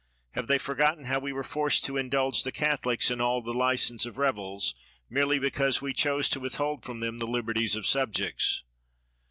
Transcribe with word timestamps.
Have 0.31 0.47
they 0.47 0.57
forgotten 0.57 1.05
how 1.05 1.19
we 1.19 1.31
were 1.31 1.43
forced 1.43 1.83
to 1.85 1.95
indulge 1.95 2.41
the 2.41 2.51
Catholics 2.51 3.11
in 3.11 3.21
all 3.21 3.39
the 3.43 3.53
license 3.53 4.03
of 4.07 4.17
rebels, 4.17 4.73
merely 5.11 5.37
because 5.37 5.79
we 5.79 5.93
chose 5.93 6.27
to 6.29 6.39
withhold 6.39 6.83
from 6.83 7.01
them 7.01 7.19
the 7.19 7.27
liberties 7.27 7.75
of 7.75 7.85
subjects? 7.85 8.63